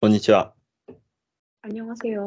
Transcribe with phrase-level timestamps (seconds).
[0.00, 0.54] こんにちは。
[0.86, 0.92] こ
[1.66, 2.24] んにちは。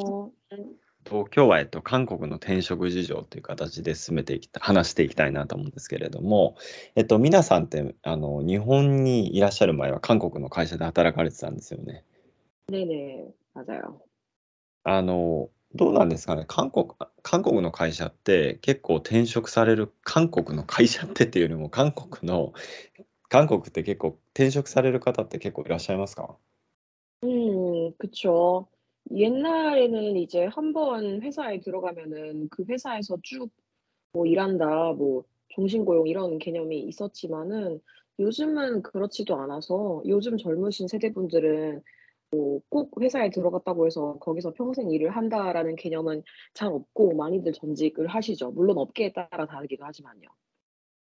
[1.05, 6.57] と今日は、えっと、韓国の転職事情という形で進めていきた話していきたいなと思うんですけれども、
[6.95, 12.03] えっと、皆さんってあの日本にいらっしゃる前は韓国の会社で働かれてたんですよね。
[12.67, 12.95] ねえね
[13.29, 14.05] え、まだよ。
[14.83, 16.89] あのどうなんですかね韓国
[17.23, 22.51] 韓国の会社って結構転職される韓国の会社ってっていうよりも韓国の
[23.29, 26.35] 韓国って結構転職される方って結構いらっしゃいますか？
[27.23, 28.67] 음, 그쵸.
[29.11, 33.51] 옛날에는 이제 한번 회사에 들어가면은 그 회사에서 쭉
[34.13, 37.81] 뭐 일한다, 뭐 종신고용 이런 개념이 있었지만은
[38.19, 41.81] 요즘은 그렇지도 않아서 요즘 젊으신 세대분들은
[42.31, 46.23] 뭐 꼭 회사에 들어갔다고 해서 거기서 평생 일을 한다라는 개념은
[46.55, 48.51] 잘 없고 많이들 전직을 하시죠.
[48.51, 50.27] 물론 업계에 따라 다르기도 하지만요.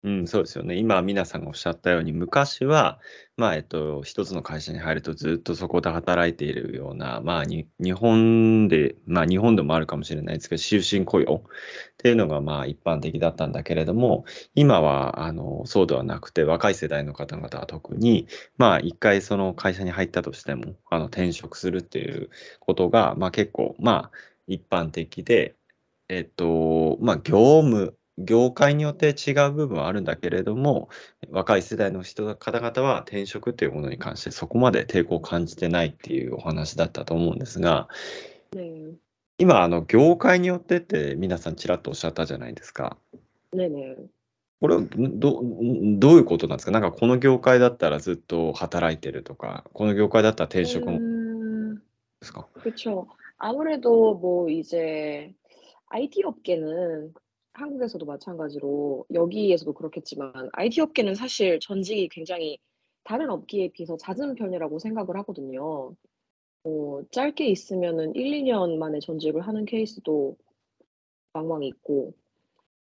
[0.03, 0.75] うん、そうですよね。
[0.77, 2.99] 今、皆さんがおっしゃったように、昔は、
[3.35, 11.41] まあ、えっと、一つの会社に入るとずっとそこで働いているような、まあ、に日本で、まあ、日本でもあるかもしれないですけど、終身雇用っ
[11.97, 14.23] ていうのが、まあ、一般的だったんだけれども、
[14.55, 18.25] 今は、あの、そうではなくて、若い世代の方々は特に、
[18.57, 22.29] まあ、一回その会社に入ったとしても、あの、転職するっていう
[22.61, 25.55] ことが、まあ、結構、まあ、一般的で、
[26.09, 30.88] えっと、まあ、業務、業界によって違う部分はあるんだけれども、
[31.30, 37.88] 若い世代の人方々は転職というものに関してそこまで抵抗を感じてないっていうお話だったと思うんですが、
[38.54, 38.94] 네,
[39.38, 42.96] 今、あの業界によってって皆さんちらっとおっしゃったじゃないですか。
[43.52, 43.96] 네네.
[44.60, 51.82] これはどどういうことなんですかなんかこの業界だったらずっと働いてるとか、この業界だったら転職もで 음,
[52.22, 53.08] すか 그쵸.
[53.36, 55.34] 아무래도 뭐 이제
[55.88, 57.12] IT 업계는
[57.59, 62.57] 한국에서도 마찬가지로 여기에서도 그렇겠지만 IT 업계는 사실 전직이 굉장히
[63.03, 65.95] 다른 업계에 비해서 잦은 편이라고 생각을 하거든요.
[66.63, 70.37] 뭐 짧게 있으면은 1, 2년 만에 전직을 하는 케이스도
[71.33, 72.13] 왕왕 있고.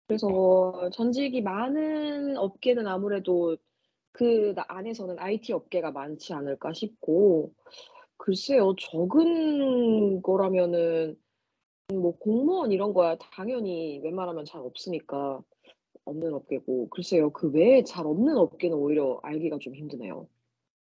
[0.07, 3.57] 그래서 전직이 많은 업계는 아무래도
[4.13, 7.53] 그 안에서는 IT 업계가 많지 않을까 싶고,
[8.19, 11.17] 글쎄요, 적은 거라면은
[12.01, 15.43] 뭐 공무원 이런 거야 당연히 웬만하면 잘 없으니까
[16.05, 20.29] 없는 업계고, 글쎄요, 그 외에 잘 없는 업계는 오히려 알기가 좀 힘드네요.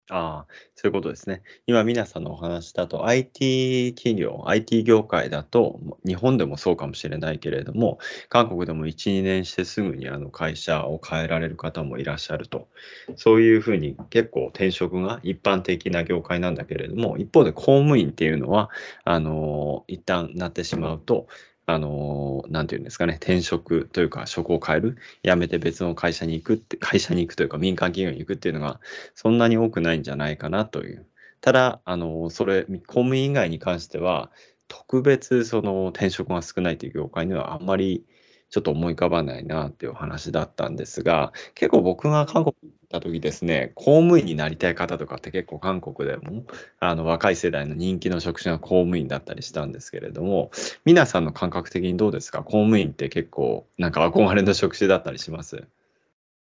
[0.10, 1.42] ああ、そういうことですね。
[1.66, 12.70] 今、皆さんのお話だと、IT 企業、IT 業界だと、日本でもそうかもしれないけれども、韓国でも1、2年してすぐにあの会社を変えられる方もいらっしゃると。
[13.18, 18.70] そういうふうに結構転職が一般的な業界なんだけれども、一方で公務員っていうのは、
[19.04, 21.28] あの、一旦なってしまうと、
[21.70, 28.80] あの、なんていうんですかね、転職というか職を変える、辞めて別の会社に行くって、会社に行くというか民間企業に行くっていうのが、
[29.16, 31.06] そんなに多くないんじゃないかなという。
[31.42, 34.32] ただ、あの、それ、公務員以外に関しては、
[34.70, 38.06] 特別その転職が少ないという業界にはあんまり
[38.50, 46.45] ちょっと思い浮かばないなっていうお話だったんですが、結構僕が韓国にた時ですね、公務員になりたい方とかって結構韓国でも
[46.79, 50.51] あの若い世代の人気の職種が公務員だったりしたんですけれども、
[50.85, 55.67] 皆さんの感覚的にどうですか公務員って結構なんか憧れの職種だったりします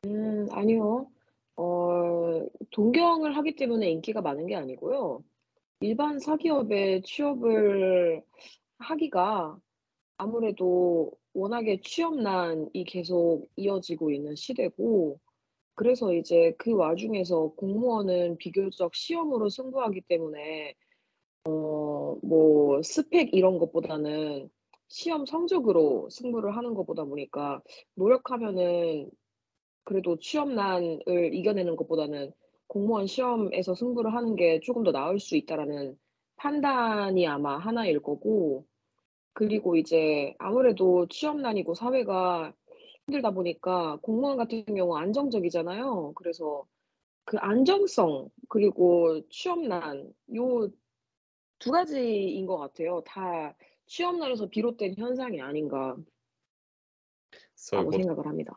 [0.06, 1.07] 음, 아니요.
[1.57, 5.23] 어, 동경을 하기 때문에 인기가 많은 게 아니고요.
[5.81, 8.23] 일반 사기업에 취업을
[8.79, 9.57] 하기가
[10.17, 15.19] 아무래도 워낙에 취업난이 계속 이어지고 있는 시대고,
[15.74, 20.74] 그래서 이제 그 와중에서 공무원은 비교적 시험으로 승부하기 때문에,
[21.46, 24.48] 어, 뭐, 스펙 이런 것보다는
[24.88, 27.62] 시험 성적으로 승부를 하는 것보다 보니까
[27.94, 29.10] 노력하면은
[29.84, 32.32] 그래도 취업난을 이겨내는 것보다는
[32.68, 35.98] 공무원 시험에서 승부를 하는 게 조금 더 나을 수 있다라는
[36.36, 38.64] 판단이 아마 하나일 거고,
[39.32, 42.54] 그리고 이제 아무래도 취업난이고 사회가
[43.07, 46.13] 힘들다 보니까 공무원 같은 경우 안정적이잖아요.
[46.16, 46.66] 그래서
[47.25, 50.69] 그 안정성, 그리고 취업난, 요
[51.59, 53.03] 두 가지인 것 같아요.
[53.05, 53.53] 다
[53.85, 55.96] 취업난에서 비롯된 현상이 아닌가
[57.55, 58.55] そういう 라고 こと 생각을 합니다.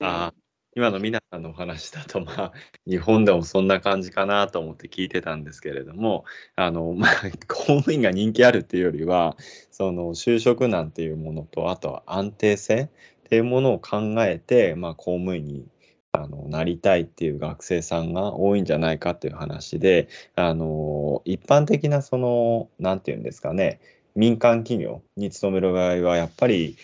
[0.00, 0.34] ああ、
[0.74, 2.52] 今の皆さんのお話だと、まあ、
[2.86, 7.10] 日本でもそんな感じかなと思って聞いてたんですけれども、あの、まあ、
[7.48, 9.36] 公務員が人気あるっていうよりは、
[9.70, 12.90] その就職難っていうものと、あとは安定性
[13.31, 15.65] っていうものを考えて、まあ、公務員に
[16.11, 23.79] あのなりたいっていう学生さんが多いんじゃないかっていう話で、あの、一般的なその、何て言うんですかね、
[24.15, 26.75] 民間企業に勤める場合は、やっぱり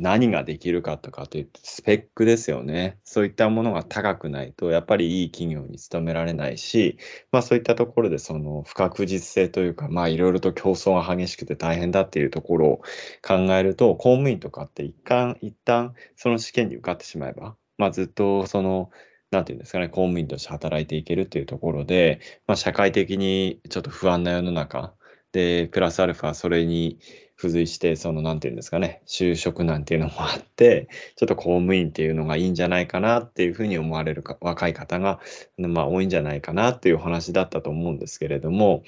[0.00, 2.98] 何ができるかとかという、スペックですよね。
[3.04, 6.98] そういったものが高くないと、やっぱりいい企業に勤められないし、
[7.32, 12.82] まあそういったところでその不確実性というか、まあいろいろと競争が激しくて大変だっていうところを
[13.26, 18.90] 考えると、公務員とかって一旦、一旦その試験に受かってしまえば、まあずっとその、
[19.30, 24.94] なんていうんですかね、公務員として働いていけるっていうところで、まあ社会的にちょっと不安な世の中
[25.32, 26.98] で、プラスアルファそれに、
[27.36, 35.20] 付随して、その、なんていうんですかね、就職なんていうのもあって、 ちょっと公務員っていうのがいいんじゃないかなっていうふうに思われるか若い方が、
[35.58, 38.84] まあ、多いんじゃないかなっていうお話だったと思うんですけれども、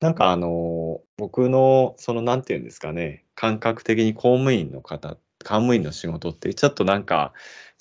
[0.00, 7.32] なんかあの、僕のその、なんていうんですかね、感覚的に公務員の方、公務員の仕事ってちょっとなんか、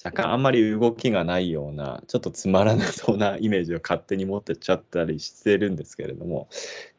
[0.04, 6.50] 若干あんまり動きがないような、ちょっとつまらなそうなイメージを勝手に持ってっちゃったりしてるんですけれども、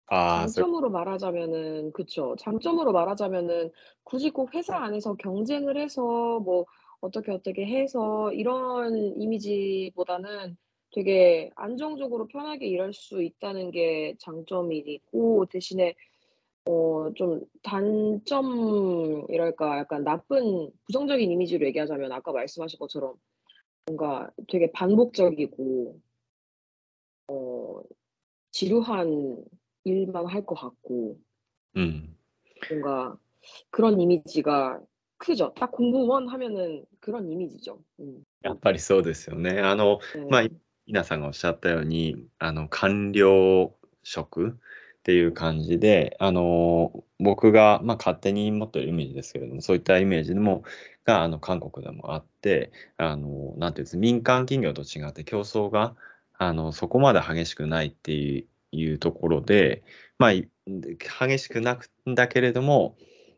[0.06, 2.36] 아, 그 장점으로 말하자면은 그쵸.
[2.38, 3.70] 장점으로 말하자면은
[4.04, 6.66] 굳이 꼭 회사 안에서 경쟁을 해서 뭐
[7.00, 10.56] 어떻게, 어떻게 해서 이런 이미지보다는
[10.92, 15.94] 되게 안정적으로 편하게 일할 수 있다는 게 장점이고 대신에
[16.66, 18.48] 어 좀 단점이랄까
[19.78, 23.14] 약간 나쁜 부정적인 이미지로 얘기하자면 아까 말씀하신 것처럼
[23.86, 26.00] 뭔가 되게 반복적이고
[27.28, 27.82] 어
[28.52, 29.44] 지루한
[29.83, 31.17] 일만 할 것 같고
[31.75, 32.15] うん。
[32.69, 33.17] 뭔가
[33.71, 34.81] 그런 이미지가
[35.17, 35.53] 크죠.
[35.55, 37.79] 딱 공무원 하면은 그런 이미지죠.
[37.99, 38.23] 음.
[38.41, 39.59] やっぱりそうですよね。
[39.59, 39.99] あの、
[40.29, 40.51] まあ、 네.
[40.87, 44.53] 皆さんがおっしゃったように、あの、官僚職っ
[45.03, 50.63] ていう感じで、あの、僕が、まあ、勝手に持ってるイメージですけれども、そういったイメージでも、
[51.05, 55.95] が、あの、韓国でもあって、あの、なんていうんです民間企業と違って競争が、
[56.37, 59.82] あの、そこまで激しくないっていう いうところで、
[60.18, 62.96] まあ、激しくなくんだけれども、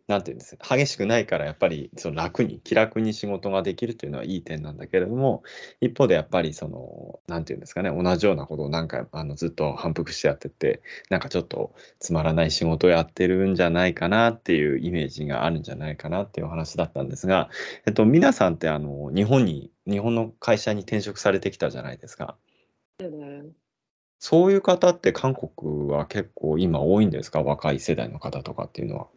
[0.08, 5.42] なんていうんですか、激しくないからやっぱりその楽に、気楽に仕事ができるというのはいい点なんだけれども、
[5.80, 10.80] 一方でやっぱりその、なんていうんですかね、同じようなことを何回あのずっと反復してやってて、
[11.10, 17.50] なんかちょっとつまらない仕事をやってるんじゃないかなっていうイメージがあるんじゃないかなっていうお話だったんですが、
[17.86, 22.36] えっと、皆さんってあの日本に、日本の会社に転職されてきたじゃないですか。
[24.15, 24.21] 네네.
[24.23, 27.41] そういう方って韓国は結構今多いんですか？
[27.41, 29.07] 若い世代の方とかっていうのは。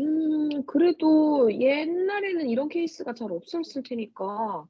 [0.00, 4.66] 음 그래도 옛날에는 이런 케이스가 잘 없었을 테니까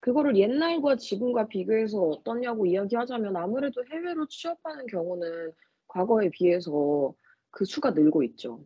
[0.00, 5.52] 그거를 옛날과 지금과 비교해서 어떠냐고 이야기하자면 아무래도 해외로 취업하는 경우는
[5.88, 7.14] 과거에 비해서
[7.50, 8.60] 그 수가 늘고 있죠.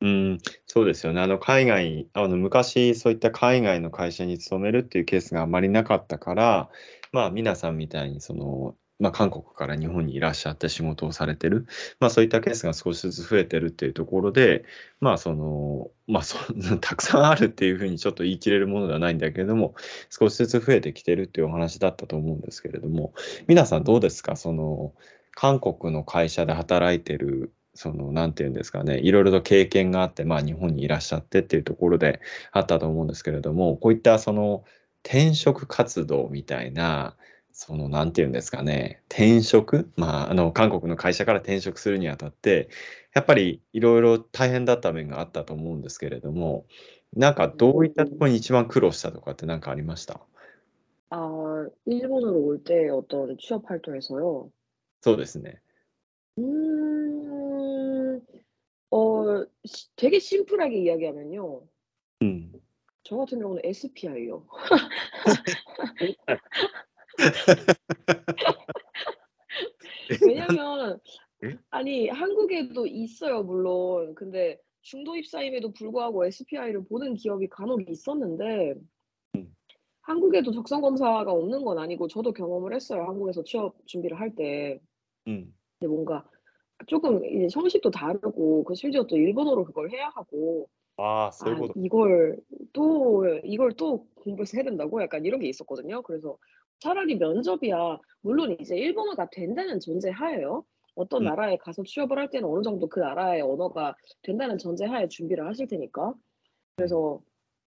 [0.00, 1.20] うん、そうですよね。
[1.20, 6.68] あの海外、あの昔そういった海外の会社に勤めるっていうケースがあまりなかったから、
[7.10, 11.67] まあ皆さんみたいにその、 まあ、韓国から日本にいらっしゃって仕事をされてる、
[11.99, 14.63] まあそういったケースが少しずつ増えてるっていうところで、
[15.01, 16.37] まあその、まあそ
[16.79, 19.75] たくさんあるっていうふうにちょっと言い切れるものではないんだけれども、
[20.09, 23.13] 少しずつ増えてきてるっていうお話だったと思うんですけれども、
[23.47, 24.37] 皆さんどうですか？
[24.37, 24.93] その、
[25.35, 34.63] 韓国の会社で働いてるその、なんていうんですかね、いろいろと経験があって、まあ、日本にいらっしゃってっていうところであったと思うんですけれども、こういったその
[35.03, 37.17] 転職活動みたいな、
[37.52, 42.68] その、なんていうんですかね、転職、まあ、あの、韓国の会社から転職するにあたって、
[43.14, 46.66] やっぱりいろいろ大変だった面があったと思うんですけれども、
[47.14, 50.20] なんかどういったところに一番苦労したとかって何かありました
[51.10, 54.50] 아 일본으로 올 때 어떤 취업 활동에서요?
[55.00, 55.60] そうですね。
[56.38, 58.20] 음.
[58.90, 61.62] 어 시 되게 심플하게 이야기하면요.
[62.20, 62.52] うん。
[63.04, 64.44] 저 같은 경우는 SPI요.
[70.09, 70.99] 네, 왜냐면
[71.41, 71.57] 네.
[71.69, 74.15] 아니 한국에도 있어요 물론.
[74.15, 78.75] 근데 중도 입사임에도 불구하고 SPI를 보는 기업이 간혹 있었는데
[79.35, 79.55] 음.
[80.01, 84.79] 한국에도 적성 검사가 없는 건 아니고 저도 경험을 했어요 한국에서 취업 준비를 할때.
[85.27, 85.53] 음.
[85.79, 86.27] 근데 뭔가
[86.87, 90.69] 조금 이제 형식도 다르고 그 심지어 또 일본어로 그걸 해야 하고.
[90.97, 92.37] 아, 아 이걸
[92.71, 95.01] 또 이걸 또 공부해서 해야 된다고?
[95.01, 96.03] 약간 이런 게 있었거든요.
[96.03, 96.37] 그래서
[96.79, 100.65] 차라리 면접이야 물론 이제 일본어가 된다는 전제 하에요.
[100.95, 101.25] 어떤 음.
[101.25, 105.67] 나라에 가서 취업을 할 때는 어느 정도 그 나라의 언어가 된다는 전제 하에 준비를 하실
[105.67, 106.13] 테니까.
[106.77, 107.21] 그래서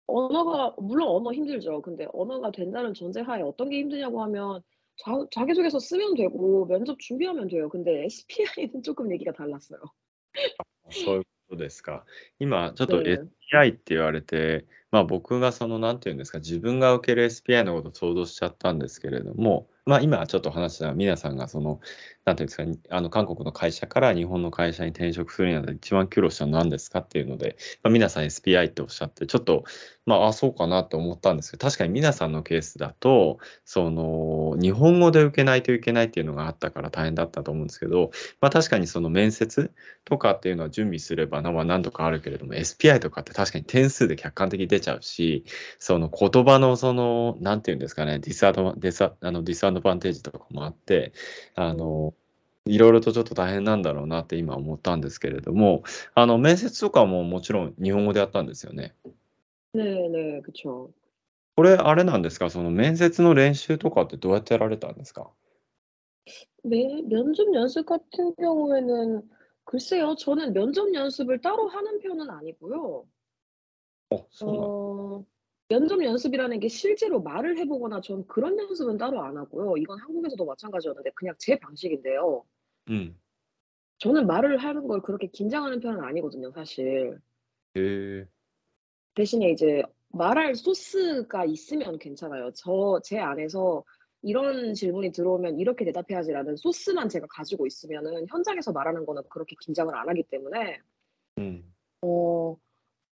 [0.08, 1.82] 언어가 물론 언어 힘들죠.
[1.82, 4.62] 근데 언어가 된다는 전제하에 어떤 게 힘드냐고 하면
[4.98, 7.68] 자 자기소개서 쓰면 되고 면접 준비하면 돼요.
[7.70, 9.80] 근데 SPI는 쪼끔 얘기가 달랐어요.
[10.90, 12.04] そういうですか？
[12.38, 13.20] 今ちょっと 네.
[13.52, 21.80] SPI って言われて、まあ、僕がその何て言うんですか、自分が受ける SPI のことを想像しちゃったんですけれども、まあ、今ちょっと話した皆さんがその、
[22.24, 29.64] 何て言うんですか、あの韓国の会社から日本の会社に転職するにあたって一番苦労したのは何ですかっていうので、まあ、皆さん SPI っておっしゃって、ちょっと、
[30.06, 39.70] まあ、あ、そうかなと思ったんですけど、確かに皆さんのケースだと、その、日本語で受けないといけないっていうのがあったから大変だったと思うんですけど、まあ、確かにその面接
[40.04, 45.44] とかっていうのは準備すれば、まあ、何とかあるけれども、SPI とかって確かに点数で客観的に出ちゃうし、
[45.78, 51.12] その言葉のその、何て言うんですかね、ディスアドディスあのディスアドバンテージとかもあって、
[51.54, 52.13] あの、
[52.65, 58.93] いろいろとちょっと大変なんだろうなって今思ったんですけれども、あの、面接とかももちろん日本語でやったんですよね？
[59.73, 60.41] 네네.
[60.41, 60.91] 그쵸.
[61.55, 65.29] これあれなんですか、その面接の練習とかってどうやってやられたんですか？
[66.63, 67.01] 네.
[67.03, 69.21] 면접 연습 같은 경우에는
[69.65, 70.15] 글쎄요.
[70.15, 73.05] 저는 면접 연습을 따로 하는 편은 아니고요.
[74.11, 75.25] 어, そうなん 어
[75.69, 79.77] 면접 연습이라는 게 실제로 말을 해 보거나 전 그런 연습은 따로 안 하고요.
[79.77, 82.43] 이건 한국에서도 마찬가지였는데 그냥 제 방식인데요.
[82.90, 83.18] 음.
[83.98, 87.18] 저는 말을 하는 걸 그렇게 긴장하는 편은 아니거든요, 사실.
[87.76, 88.26] 예.
[89.14, 92.50] 대신에 이제 말할 소스가 있으면 괜찮아요.
[92.52, 93.84] 저, 제 안에서
[94.22, 100.08] 이런 질문이 들어오면 이렇게 대답해야지라는 소스만 제가 가지고 있으면은 현장에서 말하는 거는 그렇게 긴장을 안
[100.08, 100.80] 하기 때문에,
[101.38, 101.74] 음.
[102.02, 102.56] 어,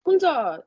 [0.05, 0.61] 혼자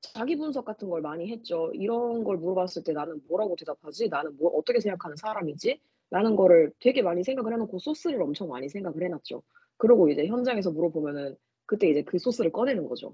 [0.00, 1.70] 자기 분석 같은 걸 많이 했죠.
[1.74, 4.08] 이런 걸 물어봤을 때 나는 뭐라고 대답하지?
[4.08, 5.80] 나는 뭐 어떻게 생각하는 사람이지?
[6.11, 9.43] 라는 거를 되게 많이 생각을 해 놓고 소스를 엄청 많이 생각을 해 놨죠.
[9.77, 13.13] 그러고 이제 현장에서 물어보면은 그때 이제 그 소스를 꺼내는 거죠.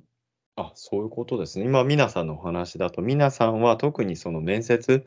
[0.56, 1.66] あ、そういうことですね。
[1.66, 5.04] 今皆さんのお話だと、皆さんは特にその面接、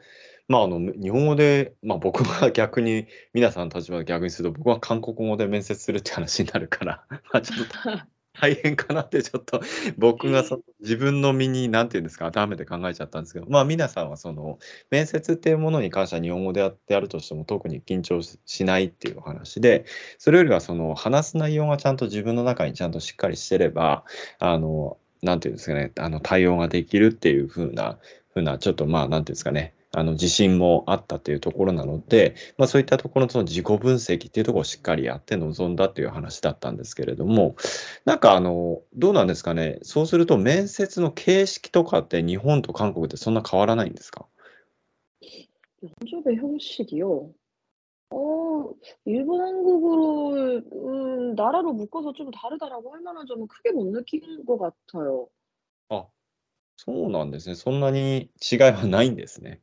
[0.48, 9.61] まあ、あの、日本語で、ま、僕は逆に皆さんの立場で逆にすると、僕は韓国語で面接するって話になるから、 ま、ちょっと 大変かなってちょっと
[9.97, 14.57] 僕がその自分の身に何て言うんですか、当てはめて考えちゃったんですけど、まあ、皆さんはその
[14.89, 19.85] 面接っていうものに関しては日本語でやってやるとしても特に緊張ししないっていうお話で、
[20.17, 24.05] それよりはその話す内容がちゃんと自分の中にちゃんとしっかりしてれば、
[24.39, 28.00] あの、何て言うんですかね、あの、対応ができるっていう風な
[28.33, 37.56] 風なちょっと、まあ、何て言うんですかね、あの、自信もあったっていうところなので、ま、そういったところのその自己分析っていうところをしっかりやって臨んだっていう話だったんですけれども、
[38.04, 44.26] なんかあの、どうなんですかね、そうすると面接の形式とかって日本と韓国ってそんな変わらないんですか？
[46.00, 47.30] 면접의 형식이요?
[48.10, 48.70] 어
[49.04, 55.28] 일본, 한국으로 음 나라로 묶어서 좀 다르다라고 할 만한 점은 크게 못 느낀 것 같아요.
[55.88, 56.06] あ、
[56.76, 57.54] そうなんですね。
[57.56, 59.60] そんなに違いはないんですね。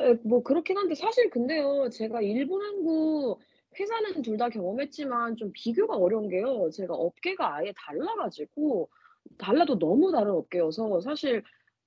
[0.00, 1.88] 예 뭐 그렇긴 한데 사실 근데요.
[1.90, 3.40] 제가 일본, 한국
[3.78, 6.70] 회사는 둘 다 경험했지만 좀 비교가 어려운 게요.
[6.70, 8.90] 제가 업계가 아예 달라 가지고
[9.38, 11.42] 달라도 너무 다른 업계여서 사실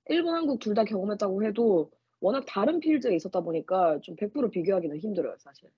[0.08, 1.90] 일본, 한국 둘 다 경험했다고 해도
[2.20, 5.70] 워낙 다른 필드에 있었다 보니까 좀 100% 비교하기는 힘들어요, 사실.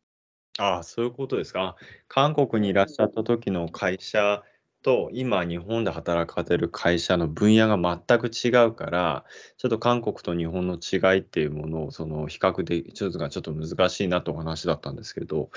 [0.61, 1.77] ああ、そういうことですか。
[2.09, 4.43] 韓国にいらっしゃった時の会社
[4.83, 9.25] と、今日本で働かれてる会社の分野が全く違うから、
[9.57, 15.51] ちょっと韓国と日本の違いっていうものをその比較でちょっとがちょっと難しいなとお話だったんですけど、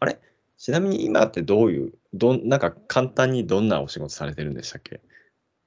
[0.00, 0.20] あれ、
[0.56, 5.00] ちなみに今ってどういう、どんなんか簡単にどんなお仕事されてるんでしたっけ？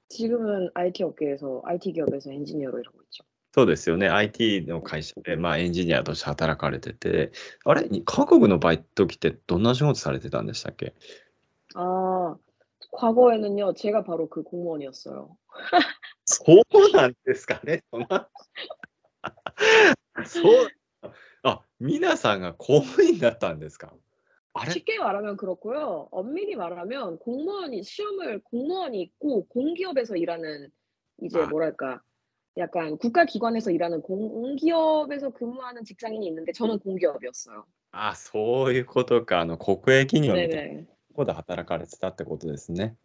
[0.10, 3.24] 지금은 IT 업계에서 IT 기업에서 엔지니어로 일하고 있죠.
[3.54, 4.10] そうですよね。
[4.10, 7.32] IT の会社で、まあ、エンジニアとして働かれてて、
[7.66, 10.94] あれ、に韓国の場合時ってどんな仕事されてたんでしたっけ？
[11.76, 12.38] 아
[12.92, 13.74] 과거에는요.
[13.74, 15.38] 제가 바로 그 공무원이었어요.
[16.26, 17.84] そうなんですかね。
[17.92, 18.30] そんな
[20.26, 20.70] そう
[21.44, 23.94] あ、皆さんが公務員だったんですか？
[24.54, 24.72] あ れ？
[24.72, 26.10] 쉽게 말하면 그렇고요.
[26.12, 30.70] 엄밀히 말하면 공무원이 시험을 공무원이 있고 공기업에서 일하는
[31.22, 31.48] 이제 아.
[31.48, 32.02] 뭐랄까
[32.58, 37.66] 약간 국가기관에서 일하는 공기업에서 근무하는 직장인이 있는데 저는 공기업이었어요.
[37.94, 39.40] あ、そういうことか。
[39.40, 40.88] あの、国営企業みたいな 네네.
[41.17, 42.97] こで働かれてたってことですね。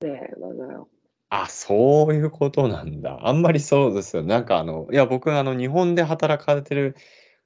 [0.00, 0.88] ねえ、なよ。
[1.28, 3.26] あ、そういうことなんだ。
[3.26, 4.22] あんまりそうですよ。
[4.22, 6.94] なんかあの、いや、僕、あの、日本で働かれてる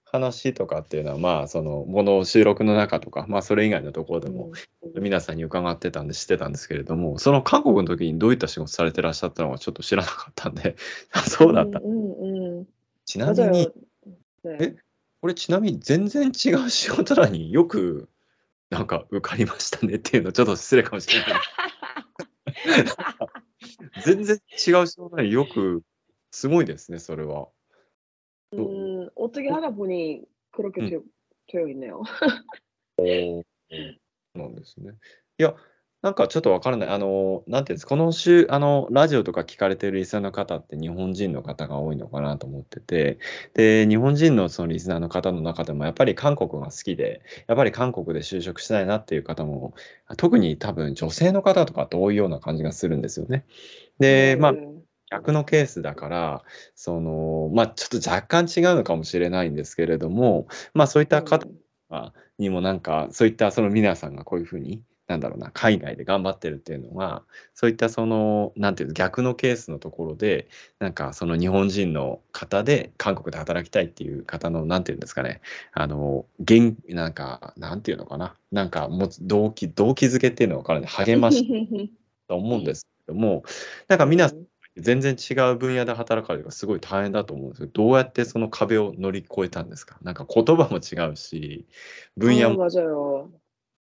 [0.03, 4.51] 話とかっていうのは、まあ、その、もの収録の中とか、まあ、それ以外のところでも、
[4.95, 10.77] 皆さんに伺ってたんで、知ってたんですけれども、その韓国の時にどういった仕事されてらっしゃったのか、ちょっと知らなかったんで、
[11.29, 11.79] そうだった。
[11.79, 12.67] うんうんうん、
[13.05, 13.69] ちなみに、
[14.43, 14.77] ね、え、
[15.21, 18.09] これちなみに全然違う仕事なのによく
[18.70, 21.42] なんか受かりましたねっていうのちょっと失礼かもしれない。
[24.06, 25.84] 全然違う仕事なのによく
[26.32, 27.50] すごいですね、それは。
[28.56, 30.90] と음 어떻게 お 하다 보니 그렇게 うん。
[30.90, 31.00] 되
[31.48, 32.02] 되어 있네요.
[32.98, 33.04] お
[33.40, 33.46] お、そ
[34.36, 34.94] うなんですね。
[35.38, 35.56] いや、
[36.03, 36.89] なんかちょっとわからない。
[36.91, 43.19] あの、なんていうんです、このしゅあの、ラジオとか聞かれてるリスナーの方って日本人の方が多いのかなと思ってて、
[43.55, 49.75] で、日本人のそのリスナーの方の中でもやっぱり韓国が好きで、やっぱり韓国で就職したいなっていう方も、
[50.17, 53.45] 特に多分女性の方とかって多いような感じがするんですよね。
[53.99, 54.77] で、まあ、 네.
[55.11, 56.43] 逆のケースだから、
[56.75, 61.47] その、まあ、ちょっと若干違うのかもしれないんですけれども、まあ、そういった方
[62.39, 67.23] にもなんか、そういったその皆さんがこういうふうに、なんだろうな、海外で頑張ってるっていうのは、
[67.55, 70.49] そういったその、なんていうの、逆のケースのところで、
[70.81, 75.41] なんかその日本人の方で韓国で働きたいっていう方の、なんていうんですかね、
[75.73, 81.47] あの、元なんか、なんていうのかな、なんかもつ動機、動機づけっていうのは分からない、励まし
[82.29, 83.45] と思うんですけども、
[83.89, 84.47] なんか皆さん 음.
[84.79, 89.97] 全然違う分野で働かれるからすごい大変だと思うんですけど、どうやってその壁を乗り越えたんですか？
[90.03, 91.67] なんか言葉も違うし、
[92.19, 92.57] 分野아も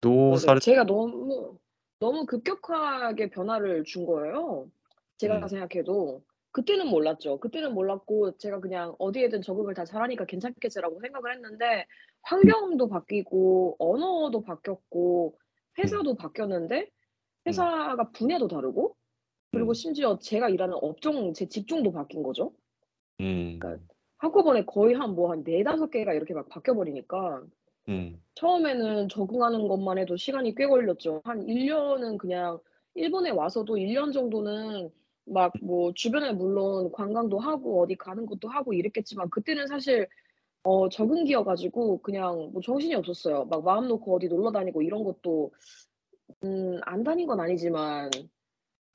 [0.03, 1.57] 노사를 제가 너무
[1.99, 4.69] 너무 급격하게 변화를 준 거예요.
[5.17, 5.47] 제가 음.
[5.47, 7.39] 생각해도 그때는 몰랐죠.
[7.39, 11.87] 그때는 몰랐고 제가 그냥 어디에든 적응을 다 잘하니까 괜찮겠지라고 생각을 했는데
[12.23, 15.37] 환경도 바뀌고 언어도 바뀌었고
[15.79, 16.15] 회사도 음.
[16.17, 16.87] 바뀌었는데 음.
[17.47, 18.95] 회사가 분야도 다르고
[19.51, 19.73] 그리고 음.
[19.73, 22.53] 심지어 제가 일하는 업종 제 집중도 바뀐 거죠.
[23.21, 23.57] 음.
[23.59, 23.83] 그러니까
[24.17, 27.43] 한꺼번에 거의 한 뭐 한 네 다섯 개가 이렇게 막 바뀌어 버리니까
[27.87, 28.23] 음.
[28.35, 31.21] 처음에는 적응하는 것만 해도 시간이 꽤 걸렸죠.
[31.25, 32.59] 한 1 년은 그냥
[32.95, 34.89] 일본에 와서도 1년 정도는
[35.25, 40.07] 막 뭐 주변에 물론 관광도 하고 어디 가는 것도 하고 이랬겠지만 그때는 사실
[40.63, 43.45] 어 적응기여 가지고 그냥 뭐 정신이 없었어요.
[43.45, 45.51] 막 마음 놓고 어디 놀러 다니고 이런 것도
[46.43, 48.09] 음 안 다닌 건 아니지만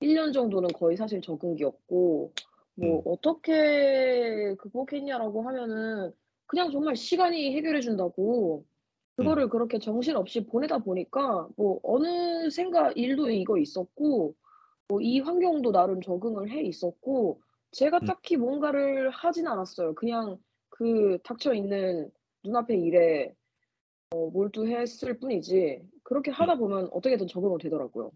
[0.00, 2.32] 1년 정도는 거의 사실 적응기였고
[2.76, 3.02] 뭐 음.
[3.06, 6.12] "어떻게 극복했냐?"라고 하면은
[6.46, 8.64] 그냥 정말 시간이 해결해 준다고
[9.18, 9.24] 음.
[9.24, 14.34] 그거를 그렇게 정신없이 보내다 보니까 뭐 어느샌가 일도 이거 있었고
[14.88, 18.06] 뭐 이 환경도 나름 적응을 해 있었고 제가 음.
[18.06, 19.94] 딱히 뭔가를 하진 않았어요.
[19.94, 20.38] 그냥
[20.70, 22.10] 그 닥쳐 있는
[22.44, 23.34] 눈앞의 일에
[24.12, 26.34] 어 몰두했을 뿐이지 그렇게 음.
[26.34, 28.12] 하다 보면 어떻게든 적응은 되더라고요.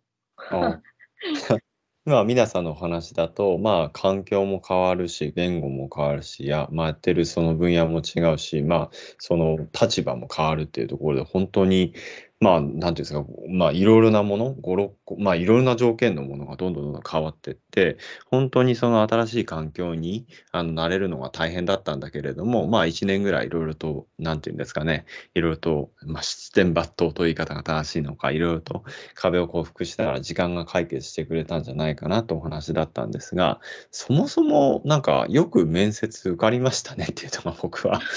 [0.50, 0.82] ああ。
[2.04, 11.94] 今皆さんのお話だと、まあ、環境も変わるし、言語も変わるし、や、まあ、やってるその分野も違うし、まあ、その立場も変わるっていうところで、本当に、
[12.42, 28.82] まあ、なんていうんですか、まあ、色々なもの、5、6個、まあ、色々な条件のものがどんどんどんどん変わってって、ほんとにその新しい環境に、あの、慣れるのが大変だったんだけれども、まあ、1年ぐらい色々と、なんていうんですかね、色々と、ま、七転八倒という言い方が正しいのか、色々と
[29.14, 33.60] 壁を克服しながら時間が解決してくれたんじゃないかなとお話だったんですが、
[33.92, 38.00] そもそもなんかよく面接受かりましたねっていうのが僕は。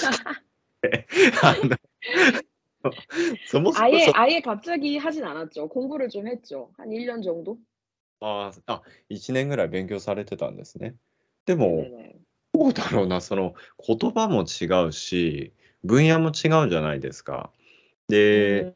[1.42, 1.76] あの
[3.45, 5.69] そもそも 아예 そ 아예 갑자기 하진 않았죠.
[5.69, 6.71] 공부를 좀 했죠.
[6.77, 7.57] 한 1 년 정도?
[8.21, 10.95] ああ、あ、1年ぐらい勉強されてたんですね。
[11.45, 12.21] でも、 네네네.
[12.53, 17.51] どうだろうな、その、言葉も違うし、分野も違うじゃないですか。
[18.08, 18.72] で、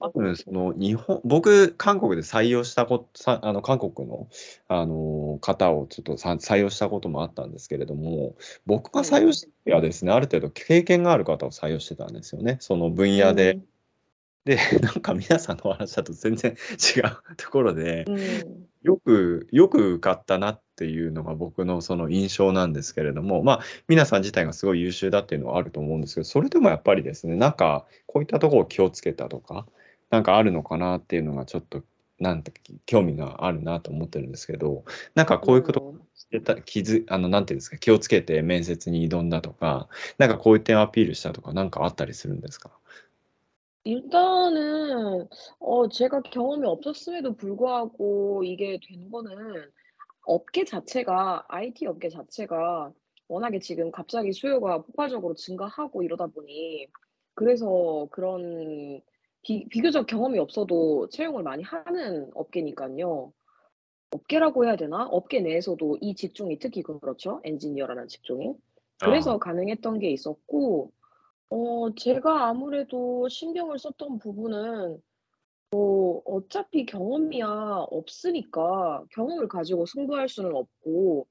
[0.00, 4.28] 多分その日本、僕、韓国で採用したこと、あの韓国の
[4.66, 8.34] あの方をちょっと採用したこともあったんですけれども、
[8.66, 13.60] 僕が採用したはですね、ある程度経験がある方を採用してたんですよね、その分野で。
[14.44, 18.04] で、なんか皆さんのお話だと全然違うところで、
[18.82, 29.65] よく、よく受かったなっていうのが僕のその印象なんですけれども、まあ、皆さん自体がすごい優秀だっていうのはあると思うんですけど、それでもやっぱりですね、なんかこういったところを気をつけたとか、
[30.09, 31.83] なんかあるのかなっていうのがちょっと、
[32.19, 32.51] なんて
[32.85, 34.83] 興味があるなと思ってるんですけど、
[35.15, 35.99] なんかこういうことを 음.
[36.15, 42.71] してた気づあの、なんていうんですか、気をつけて面接に挑んだとか、なんかこういう点をアピールしたとか、なんかあったりするんですか？
[43.85, 45.27] 일단은
[45.59, 49.71] 어 제가 경험이 없었음에도 불구하고 이게 된 거는
[50.24, 52.92] 업계 자체가 IT 업계 자체가
[53.28, 56.88] 워낙에 지금 갑자기 수요가 폭발적으로 증가하고 이러다 보니
[57.34, 59.00] 그래서 그런
[59.42, 63.32] 비 비교적 경험이 없어도 채용을 많이 하는 업계니깐요.
[64.10, 65.06] 업계라고 해야 되나?
[65.06, 68.54] 업계 내에서도 이 직종이 특히 그렇죠, 엔지니어라는 직종이.
[69.00, 69.38] 그래서 아.
[69.38, 70.92] 가능했던 게 있었고
[71.50, 75.02] 어 제가 아무래도 신경을 썼던 부분은
[75.74, 77.46] 뭐 어차피 경험이야
[77.90, 81.26] 없으니까 경험을 가지고 승부할 수는 없고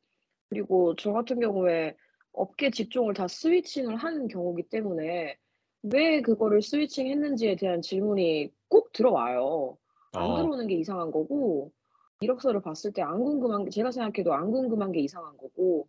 [0.50, 1.96] 그리고 저 같은 경우에
[2.34, 5.38] 업계 직종을 다 스위칭을 한 경우기 때문에
[5.84, 9.78] 왜 그거를 스위칭 했는지에 대한 질문이 꼭 들어와요.
[10.14, 10.36] 안 아.
[10.36, 11.72] 들어오는 게 이상한 거고
[12.20, 15.88] 이력서를 봤을 때 안 궁금한 게 제가 생각해도 안 궁금한 게 이상한 거고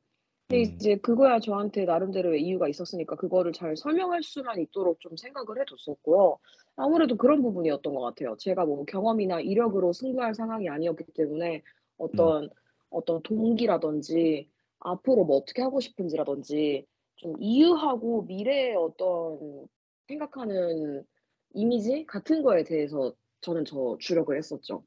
[0.54, 0.76] 근데 음.
[0.76, 6.40] 이제 그거야 저한테 나름대로의 이유가 있었으니까 그거를 잘 설명할 수만 있도록 좀 생각을 해 뒀었고요.
[6.76, 8.36] 아무래도 그런 부분이었던 것 같아요.
[8.38, 11.62] 제가 뭐 경험이나 이력으로 승부할 상황이 아니었기 때문에 음.
[11.98, 12.50] 어떤,
[12.90, 16.86] 어떤 동기라든지 앞으로 뭐 어떻게 하고 싶은지라든지
[17.18, 19.68] 좀 이유하고 미래의 어떤
[20.08, 21.04] 생각하는
[21.54, 24.84] 이미지 같은 거에 대해서 저는 저 주력을 했었죠.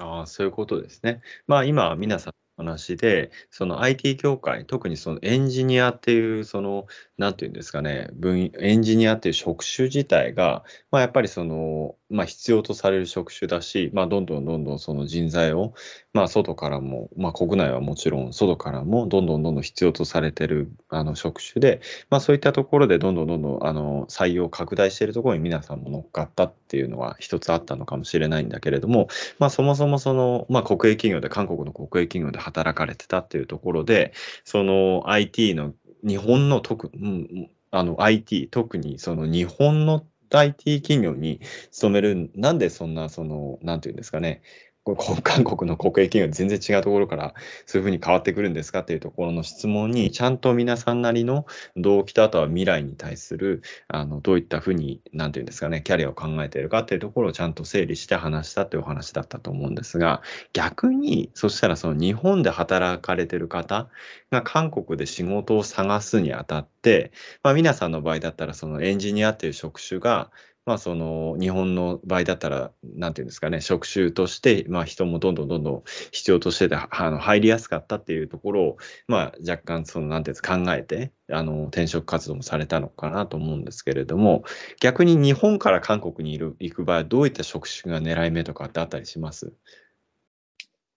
[0.00, 1.20] ああ、そういうことですね。
[1.46, 2.00] まあ、今、うん。
[2.00, 6.87] 皆さんの 話で、その IT 業界、特にそのエンジニアっていう、その、
[7.17, 15.73] なんていうんですかね、分エンジニアっていう職種自体が、まあ、やっぱりその、まあ、必要とされる職種だし、まあ、どんどんどんどんその人材を、
[16.13, 29.07] まあ、外からも、まあ、国内はもちろん、外からもどんどんどんどん必要とされてるあの職種で、まあ、そういったところでどんどんどんどんあの採用拡大しているところに皆さんも乗っかったっていうのは一つあったのかもしれないんだけれども、
[29.39, 34.13] まあ、そもそもその、まあ、国営企業で、韓国の国営企業で働かれてたっていうところで、
[34.43, 35.73] その IT の
[36.07, 41.39] 日本の特、うん、あの IT、特にその日本の IT 企業に
[41.71, 44.41] 勤める、なんでそんな、その、なんていうんですかね、
[45.23, 47.33] 韓国の国営企業全然違うところから
[47.65, 60.21] そういうふうに変わってくるんですかっていうところの質問に、ちゃんと皆さんなりの動機とあとは未来に対する、あの、どういったふうに、なんていうんですかね、キャリアを考えているかっていうところをちゃんと整理して話したっていうお話だったと思うんですが、
[60.53, 63.89] 逆に、そしたらその日本で働かれてる方
[64.31, 70.31] が韓国で仕事を探すにあたって、まあ皆さんの場合だったらそのエンジニアっていう職種が、
[70.66, 75.82] まあその日本の場合だったら、なんていうんですかね、職種として、まあ人もどんどんどんどん
[76.12, 78.76] 必要としてて、あの入りやすかったっていうところを、
[79.08, 84.44] まあ若干その、なんていうんですか、考えて、あの、転職活動もされたのかなと思うんですけれども、
[84.80, 89.52] 逆に日本から韓国にいる行く場合はどういった職種が狙い目とかってあったりします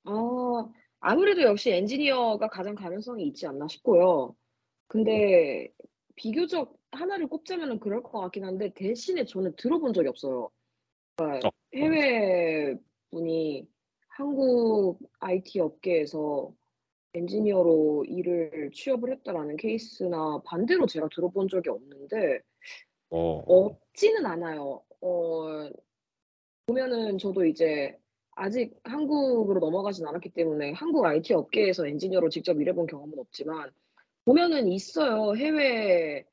[0.05, 0.67] 아,
[0.99, 4.35] 아무래도 역시 엔지니어가 가장 가능성이 있지 않나 싶고요.
[4.87, 5.69] 근데
[6.15, 10.50] 비교적 하나를 꼽자면은 그럴 것 같긴 한데 대신에 저는 들어본 적이 없어요.
[11.16, 11.50] 그러니까 어.
[11.74, 12.76] 해외
[13.10, 13.66] 분이
[14.08, 16.52] 한국 IT 업계에서
[17.14, 22.40] 엔지니어로 일을 취업을 했다라는 케이스나 반대로 제가 들어본 적이 없는데
[23.10, 24.82] 어, 없지는 않아요.
[25.00, 25.70] 어,
[26.66, 27.96] 보면은 저도 이제
[28.32, 33.70] 아직 한국으로 넘어가진 않았기 때문에 한국 IT 업계에서 엔지니어로 직접 일해본 경험은 없지만
[34.24, 35.34] 보면은 있어요.
[35.34, 36.24] 해외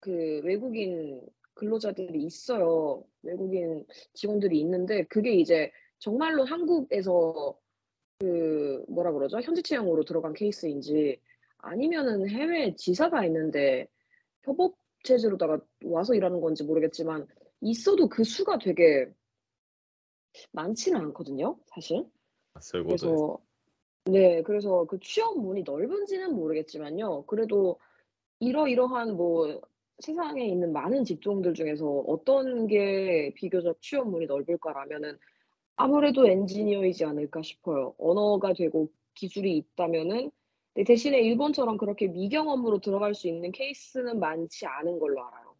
[0.00, 1.20] 그 외국인
[1.54, 3.04] 근로자들이 있어요.
[3.22, 7.58] 외국인 직원들이 있는데 그게 이제 정말로 한국에서
[8.18, 9.40] 그 뭐라 그러죠?
[9.40, 11.20] 현지 채용으로 들어간 케이스인지
[11.58, 13.88] 아니면은 해외 지사가 있는데
[14.42, 17.26] 협업 체제로다가 와서 일하는 건지 모르겠지만
[17.60, 19.08] 있어도 그 수가 되게
[20.52, 22.04] 많지는 않거든요, 사실.
[23.08, 23.38] 그래서
[24.04, 27.24] 네, 그래서 그 취업 문이 넓은지는 모르겠지만요.
[27.26, 27.80] 그래도
[28.40, 29.60] 이러이러한 뭐
[30.00, 35.18] 세상에 있는 많은 직종들 중에서 어떤 게 비교적 취업 문이 넓을까라면은
[35.76, 37.94] 아무래도 엔지니어이지 않을까 싶어요.
[37.98, 40.30] 언어가 되고 기술이 있다면은
[40.86, 45.55] 대신에 일본처럼 그렇게 미경험으로 들어갈 수 있는 케이스는 많지 않은 걸로 알아요.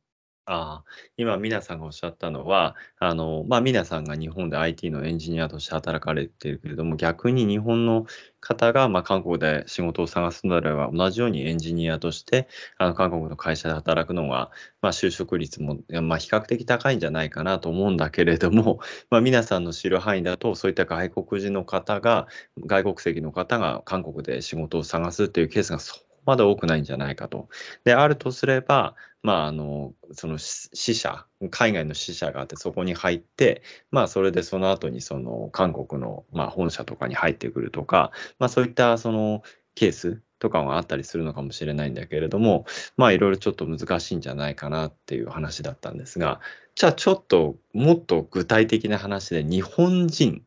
[0.48, 8.06] ああ、今、皆さんがおっしゃったのは、あの、まあ、皆さんが日本で IT のエンジニアとして働かれているけれども、逆に日本の
[8.38, 12.46] 方が、まあ、韓国で仕事を探すのであれば、同じようにエンジニアとして、
[12.78, 18.78] あの、韓国の会社で働くのが、まあ、就職率も、まあ、比較的高いんじゃないかなと思うんだけれども、
[19.10, 22.28] まあ、皆さんの知る範囲だと、そういった外国人の方が、
[22.64, 27.48] 外国籍の方が韓国で仕事を探すっていうケースがそまで多くないんじゃないかと。
[27.84, 39.42] で、あるとすれば、まあ、あの、そのし支社、海外の支社があって、そこに入って、まあ、それでその後に、その、韓国の、まあ、本社とかに入ってくるとか、まあ、そういった、その、
[39.74, 46.40] ケースとかがあったりするのかもしれないんだけれども、まあ、いろいろちょっと難しいんじゃないかなっていう話だったんですが、
[46.74, 50.42] じゃあ、ちょっと、もっと具体的な話で、日本人、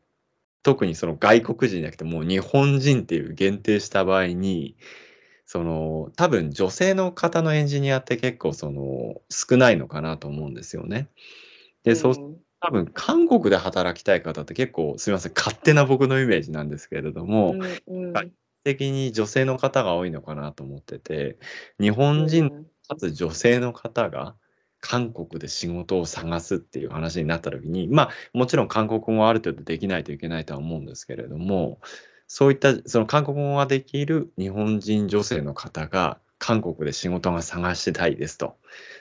[0.62, 4.76] 特にその外国人じゃなくて、もう日本人っていう限定した場合に、
[5.52, 11.08] その多分女性の方のエンジニアって結構その少ないのかなと思うんですよね。
[11.82, 12.14] で、そう、
[12.60, 17.56] 多分韓国で働きたい方って結構すみません勝手な僕のイメージなんですけれども、
[17.88, 18.32] うんうん、
[18.62, 21.36] 的に女性の方が多いのかなと思ってて
[21.80, 24.36] 日本人かつ女性の方が
[24.80, 31.80] 韓国で仕事を探すっていう話になった時にまあもちろん韓国語はある程度できないといけないとは思うんですけれども
[32.32, 38.56] そういったその韓国語ができる日本人女性の方が韓国で仕事が探したいですと。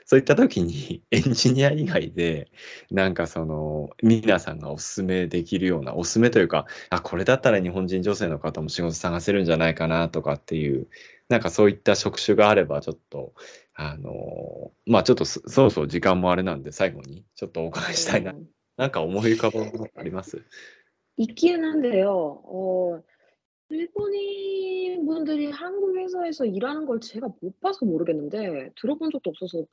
[0.08, 2.50] そういった時に エンジニア以外で
[2.90, 10.88] なんかその皆さんがおすすめできるようなおすすめというかあこれだったら日本人女性の方も仕事探せるんじゃないかなとかっていう
[11.28, 13.36] なんかそういった職種があればちょっと
[13.76, 18.34] あのまあちょっとそろそろ時間もあれなんで最後にちょっとお伺いしたいな。
[18.76, 20.42] なんか思い浮かぶものあります
[21.20, 22.16] ?1 級なんだよ。
[22.16, 23.04] お
[23.70, 29.66] 일본인 분들이 한국 회사에서 일하는 걸 제가 못 봐서 모르겠는데 들어본 적도 없어서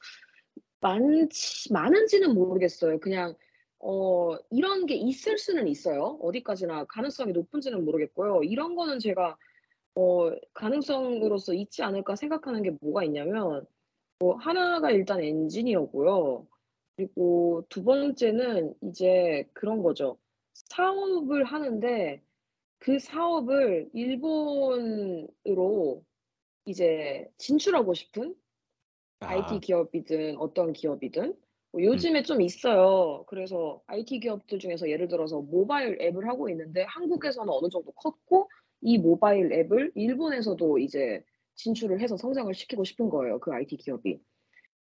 [0.81, 3.01] 많지 많은지는 모르겠어요.
[3.01, 3.35] 그냥
[3.79, 6.19] 어 이런 게 있을 수는 있어요.
[6.21, 8.43] 어디까지나 가능성이 높은지는 모르겠고요.
[8.43, 9.37] 이런 거는 제가
[9.95, 13.67] 어 가능성으로서 있지 않을까 생각하는 게 뭐가 있냐면
[14.19, 16.47] 뭐 하나가 일단 엔지니어고요.
[16.97, 20.19] 그리고 두 번째는 이제 그런 거죠.
[20.55, 22.23] 사업을 하는데
[22.79, 25.25] 그 사업을 일본으로
[26.65, 28.35] 이제 진출하고 싶은
[29.21, 29.59] IT 아.
[29.61, 31.35] 기업이든 어떤 기업이든
[31.73, 31.85] 뭐 음.
[31.85, 33.25] 요즘에 좀 있어요.
[33.27, 38.51] 그래서 IT 기업들 중에서 예를 들어서 모바일 앱을 하고 있는데 한국에서는 어느 정도 컸고
[38.83, 41.23] 이 모바일 앱을 일본에서도 이제
[41.55, 44.21] 진출을 해서 성장을 시키고 싶은 거예요, 그 IT 기업이.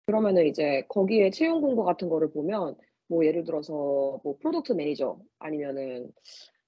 [0.06, 2.76] 그러면은 이제 거기에 채용 공고 같은 거를 보면
[3.08, 3.72] 뭐 예를 들어서
[4.22, 6.12] 뭐 프로덕트 매니저 아니면은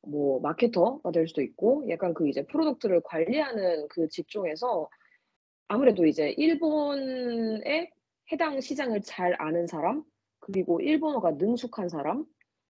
[0.03, 4.89] 뭐 마케터가 될 수도 있고 약간 그 이제 프로덕트를 관리하는 그 직종에서
[5.69, 7.91] 아무래도 이제 일본의
[8.33, 10.05] 해당 시장을 잘 아는 사람
[10.41, 11.89] 그리고 일본어가 능숙한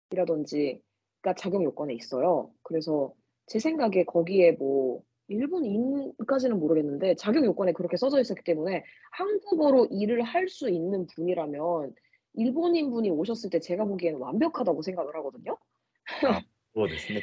[0.10, 2.52] 사람이라든지가 자격 요건에 있어요.
[2.64, 3.14] 그래서
[3.48, 10.48] 제 생각에 거기에 뭐 일본인까지는 모르겠는데 자격 요건에 그렇게 써져 있었기 때문에 한국어로 일을 할
[10.50, 11.96] 수 있는 분이라면
[12.34, 15.58] 일본인 분이 오셨을 때 제가 보기에는 완벽하다고 생각을 하거든요.
[16.28, 16.42] 아.
[16.75, 17.23] そうですね。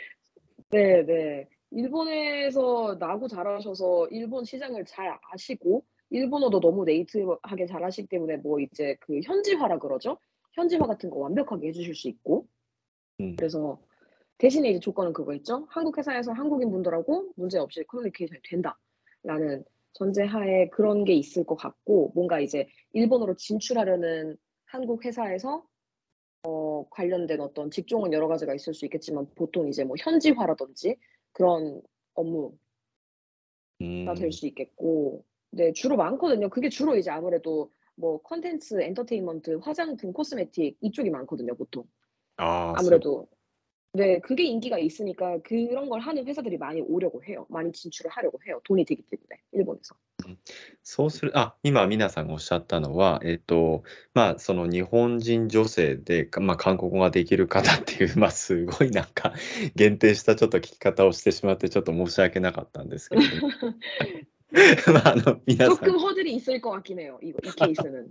[0.69, 1.47] 네네.
[1.71, 9.19] 일본에서 나고 자라셔서 일본 시장을 잘 아시고 일본어도 너무 네이티브하게 잘하시기 때문에 뭐 이제 그
[9.21, 10.17] 현지화라 그러죠.
[10.53, 12.47] 현지화 같은 거 완벽하게 해 주실 수 있고.
[13.19, 13.35] 음.
[13.35, 13.79] 그래서
[14.37, 15.67] 대신에 이제 조건은 그거있죠.
[15.69, 22.67] 한국 회사에서 한국인 분들하고 문제없이 커뮤니케이션이 된다라는 전제하에 그런 게 있을 것 같고 뭔가 이제
[22.93, 25.63] 일본으로 진출하려는 한국 회사에서
[26.48, 30.96] 어 관련된 어떤 직종은 여러 가지가 있을 수 있겠지만 보통 이제 뭐 현지화라든지
[31.32, 31.82] 그런
[32.14, 32.54] 업무가
[34.16, 34.30] 될 음.
[34.30, 36.48] 수 있겠고 네 주로 많거든요.
[36.48, 41.84] 그게 주로 이제 아무래도 뭐 콘텐츠, 엔터테인먼트, 화장품, 코스메틱 이쪽이 많거든요, 보통.
[42.36, 42.72] 아.
[42.78, 43.28] 아무래도
[43.97, 47.45] 네 그게 인기가 있으니까 그런 걸 하는 회사들이 많이 오려고 해요.
[47.49, 49.95] 많이 진출을 하려고 해요, 돈이 되기 때문에 일본에서.
[50.25, 50.37] うん。
[50.83, 53.83] そうするあ、今皆さんがおっしゃったのは、えっと、
[54.13, 59.33] まあ、その日本人女性で、かまあ、韓国語ができる方っていう、まあ、すごいなんか
[59.75, 63.53] 限定したちょっと聞き方をしてしまって、ちょっと申し訳なかったんですけれども。
[64.93, 68.07] まあ、あ の、皆さん 조금 허들이 있을 것 같긴 해요, 이거 이 케이스는.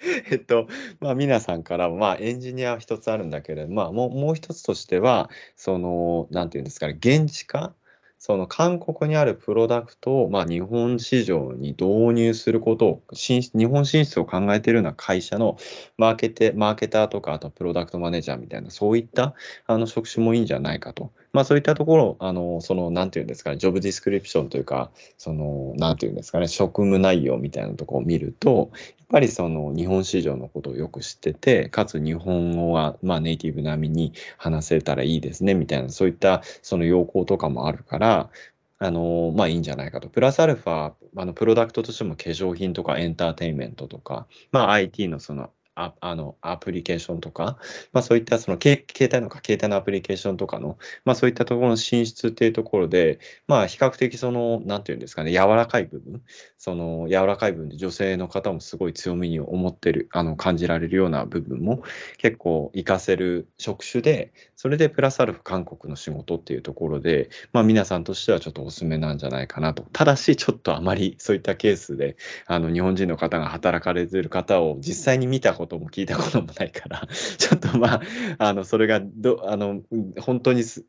[0.30, 0.66] えっと、
[1.00, 7.74] まあ、皆さんからまあ、エンジニアは一つあるんだけれど、まあ、もうもう一つとしては、その、なんていうんですかね、現地化
[8.18, 15.56] その韓国にあるプロダクトを、まあ、日本市場に導入することを、日本進出を考えているような会社の
[15.96, 19.34] マーケテマーケターとか、あとプロダクトマネージャーみたいな、そういった
[19.66, 21.12] あの職種もいいんじゃないかと。
[21.32, 38.30] まあ、そういったところ、あのその、なんていうんですかね、ジョブディスクリプションというか、その、なんていうんですかね、職務内容みたいなところを見ると、やっぱりその日本市場のことをよく知ってて、かつ日本語はまあネイティブ並みに話せたらいいですねみたいな、そういったその要項とかもあるから、
[38.78, 40.08] あのまあいいんじゃないかと。
[40.08, 47.56] プラスアルファ、あのプロダクトとしても化粧品とかエンターテインメントとか、まあ IT のそのああのアプリケーションとか、
[47.92, 56.22] まあ、そういったその携帯のか携帯のアプリケーションとかの、まあ、そういったところの進出っていうところで、まあ、比較的その、なんていうんですかね、柔らかい部分、
[56.58, 61.82] その柔らかい部分で女性の方もすごい強みに思ってる、あの感じられるような部分も
[62.18, 69.86] 結構活かせる職種で、それでプラスアルフ韓国の仕事っていうところで、まあ、皆さんとしてはちょっとおすすめなんじゃないかなと。
[69.92, 72.16] ただし、ちょっとあまりそういったケースで、
[72.46, 78.01] あの日本人の方が働かれてる方を実際に見たことも聞いたこともないから、 ちょっとまあ、
[78.39, 79.81] あのそれがどあの
[80.19, 80.85] 本当にす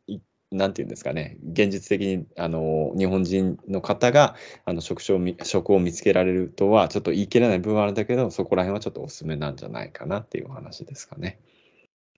[0.53, 11.41] なんていうんですかね、現実的にあの日本人の方があの職種をみ職を見つけられるとはちょっと言い切れない部分はあるんだけど、そこら辺はちょっとおすすめなんじゃないかなっていうお話ですかね。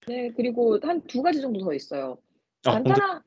[0.07, 2.19] 네 그리고 한 두 가지 정도 더 있어요.
[2.67, 3.23] 아 혼자 간단한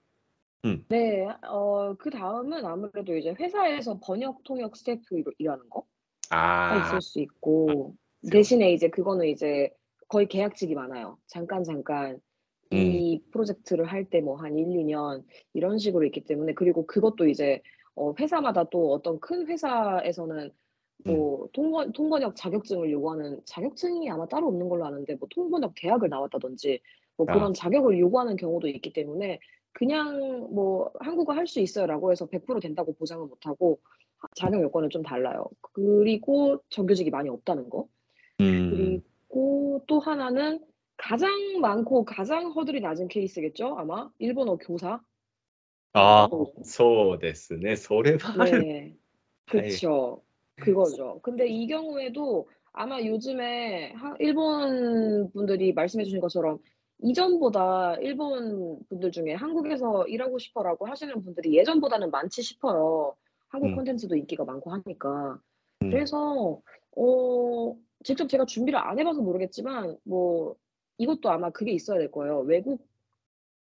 [0.65, 0.85] 음.
[0.89, 1.27] 네.
[1.47, 5.85] 어 그다음은 아무래도 이제 회사에서 번역 통역 스태프로 일하는 거가
[6.29, 6.87] 아.
[6.87, 7.93] 있을 수 있고 그쵸.
[8.30, 9.70] 대신에 이제 그거는 이제
[10.08, 11.18] 거의 계약직이 많아요.
[11.26, 12.18] 잠깐 잠깐
[12.72, 13.04] 음.
[13.04, 15.24] 이 프로젝트를 할 때 뭐 한 1-2년
[15.54, 17.62] 이런 식으로 있기 때문에 그리고 그것도 이제
[17.96, 20.52] 어 회사마다 또 어떤 큰 회사에서는
[21.06, 21.30] 음.
[21.30, 26.80] 뭐 통번 통번역 자격증을 요구하는 자격증이 아마 따로 없는 걸로 아는데 뭐 통번역 대학을 나왔다든지
[27.16, 27.30] 뭐 아.
[27.30, 29.40] 그런 자격을 요구하는 경우도 있기 때문에
[29.72, 30.18] 그냥
[30.54, 33.80] 뭐 "한국어 할 수 있어요."라고 해서 100% 된다고 보장은 못 하고
[34.18, 35.46] 하 자격 요건은 좀 달라요.
[35.62, 37.88] 그리고 정규직이 많이 없다는 거.
[38.39, 39.01] 음.
[39.31, 40.59] 그리고 또 하나는
[40.97, 41.29] 가장
[41.61, 44.09] 많고 가장 허들이 낮은 케이스겠죠 아마?
[44.19, 45.01] 일본어 교사.
[45.93, 46.53] 아 어.
[46.63, 47.75] そうですね。
[47.75, 48.95] それはある 네.
[49.47, 49.71] はい。
[49.73, 50.23] 그쵸.
[50.55, 51.19] 그거죠.
[51.23, 56.59] 근데 이 경우에도 아마 요즘에 하 일본 분들이 말씀해 주신 것처럼
[57.03, 63.15] 이전보다 일본 분들 중에 "한국에서 일하고 싶어."라고 하시는 분들이 예전보다는 많지 싶어요.
[63.49, 63.75] 한국 음.
[63.75, 65.39] 콘텐츠도 인기가 많고 하니까.
[65.81, 65.89] 음.
[65.89, 66.61] 그래서
[66.95, 67.75] 어
[68.06, 70.54] 직접 제가 준비를 안 해봐서 모르겠지만 뭐
[70.96, 72.38] 이것도 아마 그게 있어야 될 거예요.
[72.38, 72.86] 외국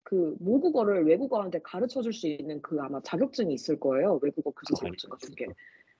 [0.01, 4.17] 그 모국어를 외국어한테 가르쳐 줄 수 있는 그 아마 자격증이 있을 거예요.
[4.21, 5.45] 외국어 교사 자격증 같은 게.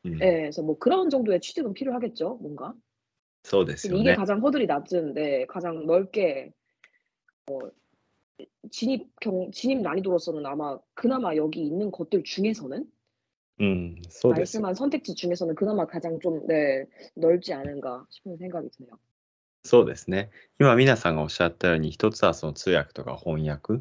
[0.06, 0.18] 음.
[0.20, 2.74] 네, 그래서 뭐 그런 정도의 취득은 필요하겠죠, 뭔가.
[4.00, 4.16] 이게 네.
[4.16, 6.54] 가장 허들이 낮은데 네, 가장 넓게
[7.52, 7.60] 어,
[8.72, 12.90] 진입 경 진입 난이도로서는 아마 그나마 여기 있는 것들 중에서는
[13.61, 14.63] うん、そうですよ。
[14.63, 18.99] 말씀한 선택지 중에서는 그나마 가장 좀 네 넓지 않은가 싶은 생각이 드네요.
[19.67, 20.31] そうですね。
[20.61, 23.73] 今皆さんがおっしゃったように、一つはその通訳とか翻訳、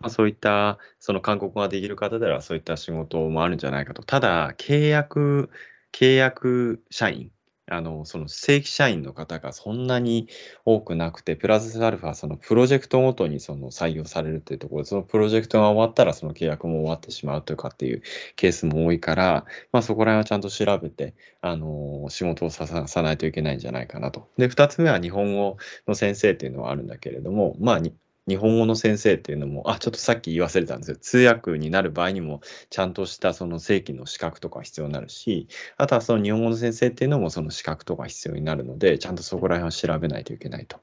[0.00, 4.02] まあ、そういったその韓国語ができる方ではそういった仕事もあるんじゃないかと。
[4.02, 5.50] ただ、契約
[5.92, 7.30] 契約社員、
[7.67, 10.27] あのその正規社員の方がそんなに
[10.65, 18.01] 多くなくて、プラスアルファそのプロジェクトごとにその採用されるというところで、そのプロジェクトが終わったらその契約も終わってしまうというかっていう
[18.35, 24.29] ケースも多いから、まあ、そこら辺はちゃんと調べて、あの仕事をささないといけないんじゃないかなと。
[24.37, 27.95] で、2つ目は日本語の先生っていうのはあるんだけれども、まあ、に
[28.27, 30.97] 日本語の先生っていうのも、あ、ちょっとさっき言い忘れたんですよ。
[30.97, 40.79] 通訳になる場合にも、ちゃんとしたその正規の資格とか必要になるし、あとはその日本語の先生っていうのもその資格とか必要になるので、ちゃんとそこら辺を調べないといけないと。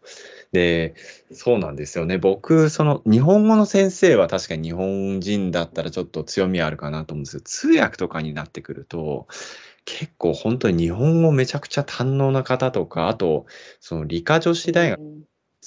[0.53, 0.95] で、
[1.33, 2.19] そうなんですよね。
[2.19, 7.43] 僕、その日本語の先生は確かに日本人だったらちょっと強みあるかなと思うんですよ。
[7.45, 9.27] 通訳とかになってくると、
[9.85, 13.47] 結構本当に日本語めちゃくちゃ堪能な方とか、あと、
[13.81, 15.01] その理科女子大学、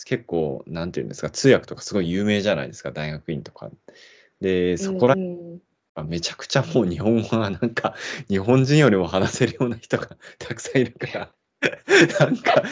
[0.05, 3.71] 結構、なんていうんですか、通訳とかすごい有名じゃないですか、大学院とか。
[4.41, 5.61] で、そ 음 こら 음.
[6.05, 7.95] めちゃくちゃもう日本語がなんか、
[8.29, 11.35] 日本人よりも話せるような人がたくさんいるから、
[12.21, 12.63] なんか、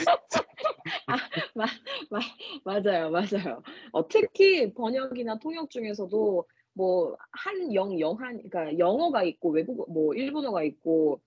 [1.07, 1.17] 아
[1.55, 1.67] 마
[2.11, 2.21] 마
[2.65, 3.63] 맞아요, 맞아요.
[3.93, 11.21] 어 특히 번역이나 통역 중에서도 뭐 한영, 영한 그러니까 영어가 있고 외국어 뭐 일본어가 있고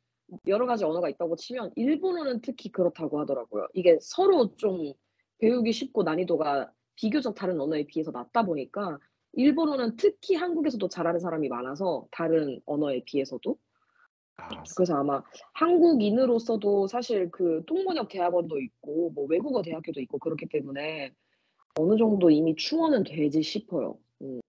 [0.47, 3.67] 여러 가지 언어가 있다고 치면 일본어는 특히 그렇다고 하더라고요.
[3.73, 4.93] 이게 서로 좀
[5.38, 8.99] 배우기 쉽고 난이도가 비교적 다른 언어에 비해서 낮다 보니까
[9.33, 13.59] 일본어는 특히 한국에서도 잘하는 사람이 많아서 다른 언어에 비해서도
[14.37, 21.12] 아, 그래서 아마 한국인으로서도 사실 그 통번역 대학원도 있고 뭐 외국어 대학교도 있고 그렇기 때문에
[21.79, 23.99] 어느 정도 이미 충원은 되지 싶어요.
[24.23, 24.40] 음.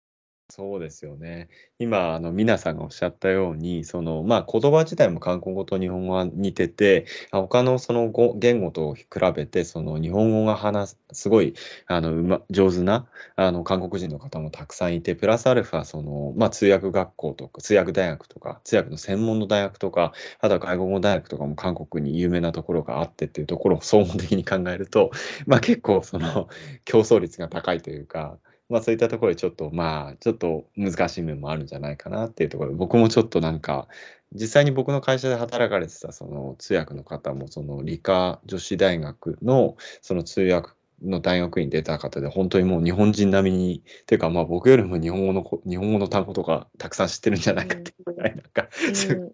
[0.51, 1.49] そうですよね。
[1.79, 9.05] 今、あの皆さんがおっしゃったように、そのまあ、言葉自体も韓国語と日本語は似てて、あ他のその語言語と比
[9.35, 11.55] べて、その日本語が話す、すごい
[11.87, 25.09] あのうま上手なあの韓国人の方もたくさんいて、プラスアルファその、まあ、通訳学校とか、通訳大学とか、通訳の専門の大学とか、あとは外国語大学とかも韓国に有名なところがあってっていうところを 総合的に考えると、
[25.47, 26.47] まあ、結構その
[26.85, 28.37] 競争率が高いというか、
[28.69, 33.87] まあそういったところでちょっとまあちょっと難しい面もあるんじゃないかなっていうところで僕もちょっとなんか
[34.33, 40.71] 実際に僕の会社で働かれてたその通訳の方もその理科女子大学のその通訳
[41.03, 48.67] の大学院出た方で本当にもう日本人並みにというかまあ僕よりも日本語の日本語の単語とかたくさん知ってるんじゃないかってぐらいなんか、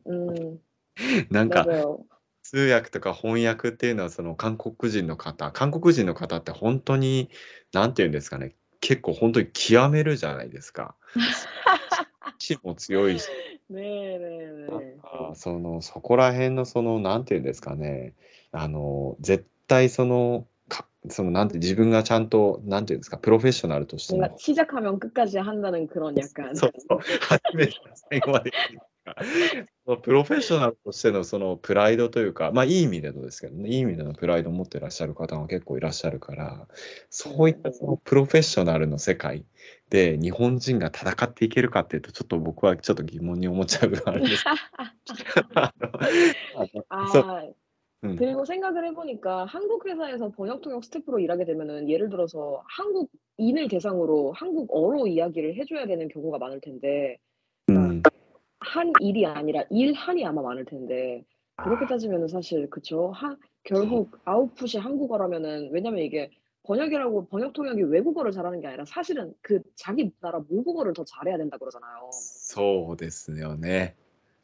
[0.06, 0.60] ううん、
[1.30, 1.65] なんか
[2.44, 7.30] 通訳とか翻訳っていうのはその韓国人の方韓国人の方って本当に
[7.72, 10.94] 何て言うんですかね結構本当に極めるじゃないですか。
[12.38, 13.29] 知も強いし
[13.70, 14.99] 네네네.
[15.03, 18.14] あそのそこら辺のそのなんていうんですかね
[18.53, 27.75] あの絶対そのかそのなんて自分がちゃんとなんていうんですかプロフェッショナルとして 뭔가 の 시작하면 끝까지 한다는 그런 약간 そうそう 初めて
[28.11, 28.81] 最後までいくかその
[30.03, 36.66] プロフェッショナルとしてのそのプライドというかまあいい意味でのですけどねいい意味でのプライドを持っていらっしゃる方が結構いらっしゃるから
[37.09, 39.45] そういったそのプロフェッショナルの世界
[39.91, 44.45] で日本人が戦っていけるかっていうとちょっと僕はちょっと疑問に思っちゃう部分あるんです
[45.55, 45.72] あ
[46.74, 47.45] のそう 아
[48.03, 54.32] うん 그리고 생각을 해보니까 한국 회사에서 번역 통역 스태프로 일하게 되면은 예를 들어서 한국인을 대상으로
[54.32, 57.30] 한국어로 이야기를 해줘야 되는 경우가 많을 텐데 うん、
[58.61, 61.24] 한 일이 아니라 일한이 아마 많을 텐데
[61.57, 61.89] 그렇게 아.
[61.89, 63.11] 따지면은 사실 그쵸.
[63.11, 66.30] 한 결국 아웃풋이 한국어라면은 왜냐면 이게
[66.64, 71.57] 번역이라고 번역 통역이 외국어를 잘하는 게 아니라 사실은 그 자기 나라 모국어를 더 잘해야 된다
[71.59, 72.11] 그러잖아요.
[72.12, 73.95] そうですよね。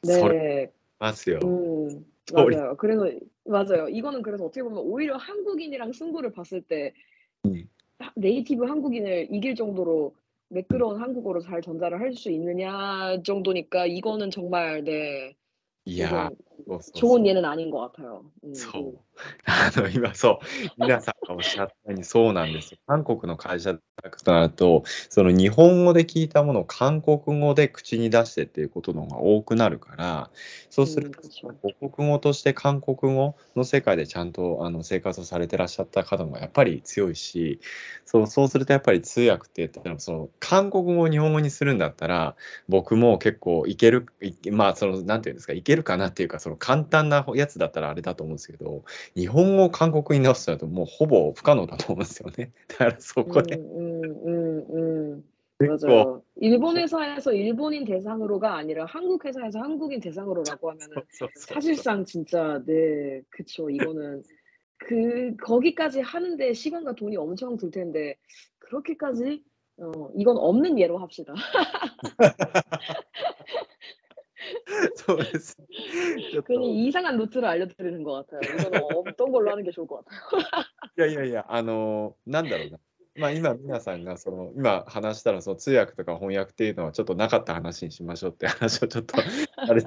[0.05, 0.73] それ 네.
[0.99, 1.41] ますよ。
[1.43, 2.05] 음.
[2.27, 2.57] 소리.
[2.57, 2.77] 맞아요.
[2.77, 3.11] 그래서
[3.45, 3.89] 맞아요.
[3.89, 6.95] 이거는 그래서 어떻게 보면 오히려 한국인이랑 승부를 봤을 때
[7.47, 7.69] 음.
[7.99, 10.15] 하 네이티브 한국인을 이길 정도로
[10.50, 15.36] 매끄러운 한국어로 잘 전달을 할 수 있느냐 정도니까 이거는 정말 네.
[15.86, 16.36] 이건
[16.67, 18.25] そうそうそう 좋은 예는 아닌 것 같아요.
[18.45, 18.55] 음.
[18.55, 18.99] そう。
[19.45, 20.47] あの、今そう、
[20.79, 22.79] 皆さんがおっしゃったようにそうなんですよ。
[22.87, 23.81] 韓国の会社と
[24.33, 30.31] なると、その日本語で聞いたものを韓国語で口に出してっていうことの方が多くなるから、
[30.71, 31.55] そうすると、 음, 그쵸.
[31.81, 37.61] 母国語として韓国語の世界でちゃんとあの生活をされてらっしゃった方がやっぱり強いし、
[38.05, 42.35] そうそうするとやっぱり通訳って言っても、その韓国語を日本語にするんだったら、
[42.69, 48.85] 僕も結構いける、いまあ、その、なんていうんですか、いけるかなっていうか、 その簡単なやつだったらあれだと思うんですけど、
[49.15, 52.53] 日本語を韓国語に直すとなるともうほぼ不可能だと思うんですよね。
[52.69, 54.67] だからそこ 음, で 음, 음,
[55.19, 55.25] 음.
[55.59, 56.23] 結構、 맞아요.
[56.41, 61.55] 일본 회사에서 일본인 대상으로가 아니라 한국 회사에서 한국인 대상으로라고 そ 하면은 うそうそうそう。
[61.55, 63.71] 사실상 진짜 네, 그쵸.
[63.71, 64.25] 이거는
[64.79, 68.17] 그 거기까지 하는데 시간과 돈이 엄청 들 텐데
[68.59, 69.45] 그렇게까지
[69.79, 71.35] 어, 이건 없는 예로 합시다.
[74.97, 75.57] そうです。
[76.37, 78.41] ちょっ 괜히 と、 이상한 루트를 알려드리는 것 같아요.
[78.59, 80.21] 이거는 없던 걸로 하는 게 좋을 것 같아요.
[80.97, 82.79] いやいやいや、あの、なんだろうな。
[83.15, 89.17] まあ今、皆さんがその、今話したらその通訳とか翻訳っていうのはちょっとなかった話にしましょうって話をちょっと
[89.57, 89.83] あれ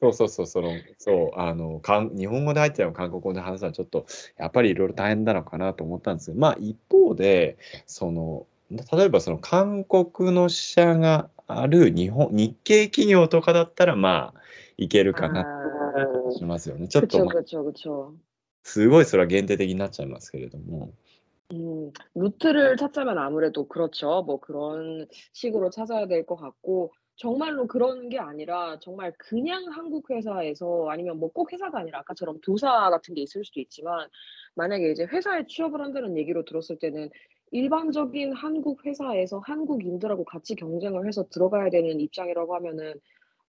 [0.00, 4.06] そうそうそう、その、そう、あの、かん日本語で入ってても韓国語で話すのはちょっと、
[4.36, 7.56] やっぱりいろいろ大変なのかなと思ったんですけど、まあ一方で、
[7.86, 14.40] その、例えばその韓国の支社がある日本、日系企業とかだったら、まあ、
[14.76, 16.88] いけるかな 아, としますよね。
[16.88, 18.14] ちょっと、 그쵸, まあ、 그쵸, 그쵸.
[18.64, 20.92] すごいそれは限定的になっちゃいますけれども。
[21.52, 24.22] 음, 루트를 찾자면 아무래도 그렇죠.
[24.26, 30.88] 뭐 그런 식으로 찾아야 될 것 같고, 정말로 그런 게 아니라 정말 그냥 한국 회사에서
[30.90, 34.08] 아니면 뭐 꼭 회사가 아니라 아까처럼 도사 같은 게 있을 수도 있지만,
[34.56, 37.08] 만약에 이제 회사에 취업을 한다는 얘기로 들었을 때는
[37.50, 42.94] 일반적인 한국 회사에서 한국인들하고 같이 경쟁을 해서 들어가야 되는 입장이라고 하면은,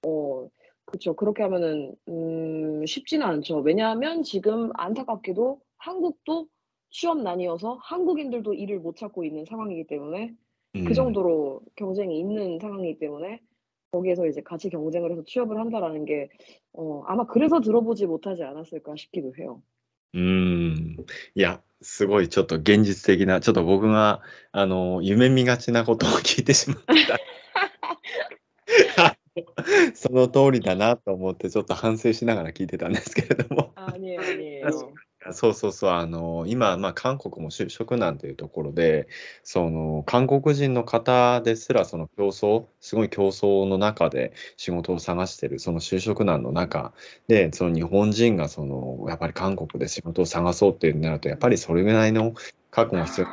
[0.05, 0.49] 어,
[0.89, 1.15] 그쵸.
[1.17, 3.59] 그렇게 하면은, 음, 쉽지는 않죠.
[3.59, 6.49] 왜냐하면 지금 안타깝게도 한국도
[6.91, 10.35] 취업난이어서 한국인들도 일을 못 찾고 있는 상황이기 때문에
[10.75, 10.95] う 그 ん。
[10.95, 13.41] 정도로 경쟁이 있는 상황이기 때문에
[13.93, 16.29] 거기에서 이제 같이 경쟁을 해서 취업을 한다라는 게
[16.73, 19.63] 어, 아마 그래서 들어보지 못하지 않았을까 싶기도 해요.
[20.15, 20.97] うーん。
[21.35, 26.79] いや、すごいちょっと現実的な、ちょっと僕が、あの、夢見がちなことを聞いてしまっ
[28.97, 29.17] た。
[29.39, 33.73] あ のその通りだなと思って、ちょっと反省しながら聞いてたんですけれども。
[33.77, 34.63] 아니에요, 確 아니에요.
[34.63, 34.95] かに
[35.33, 39.09] そうそうそう、あの、今、まあ、韓国も就職難というところで、
[39.43, 46.93] その、韓国人の方ですら、その競争、すごい競争の中で仕事を探してる、その就職難の中
[47.27, 52.35] で、その日本人が、その、やっぱり韓国で仕事を探そうっていうなると、やっぱりそれぐらいの
[52.71, 53.27] 覚悟が必要。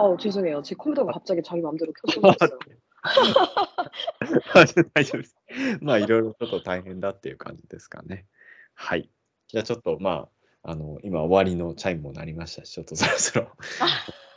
[0.00, 0.62] 어, 죄송해요.
[0.62, 2.58] 제 컴퓨터가 갑자기 자기 맘대로 켜져버렸어요.
[4.93, 5.35] 大丈夫です。
[5.81, 8.25] まあ、いろいろちょっと大変だっていう感じですかね。
[8.73, 9.09] はい。
[9.47, 10.29] じゃあ、ちょっとま
[10.63, 13.51] あ、あの、今終わりのチャイムもなりましたし、ちょっとそろそろ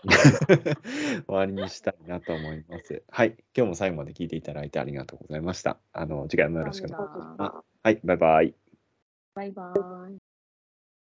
[1.26, 3.02] 終わりにしたいなと思います。
[3.08, 3.36] はい。
[3.56, 5.78] 今日も最後まで聞いていただいてありがとうございました。
[5.92, 7.66] あの、次回もよろしくお願いします。
[7.82, 8.00] はい。
[8.04, 8.54] バイバイ。
[9.34, 9.74] バイバ
[10.10, 10.25] イ。